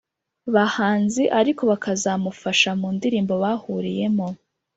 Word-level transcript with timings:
bahanzi 0.53 1.23
ariko 1.39 1.61
bakazamufasha 1.71 2.71
mu 2.79 2.87
ndirimbo 2.95 3.33
bahuriyemo. 3.43 4.27